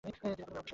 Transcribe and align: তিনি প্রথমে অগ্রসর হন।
তিনি 0.03 0.13
প্রথমে 0.21 0.31
অগ্রসর 0.45 0.59
হন। 0.63 0.69